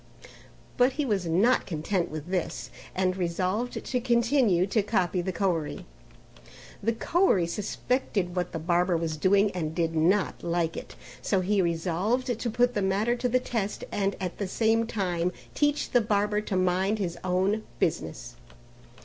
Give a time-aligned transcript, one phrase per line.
[0.77, 5.85] But he was not content with this and resolved to continue to copy the Koeri;
[6.81, 10.95] the Koeri suspected what the barber was doing and did not like it.
[11.21, 15.31] So he resolved to put the matter to the test and at the same time
[15.53, 18.37] teach the barber to mind his own business.